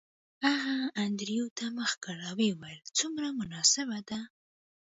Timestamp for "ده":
4.09-4.19